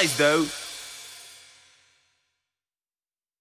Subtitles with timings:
[0.00, 0.67] nice though.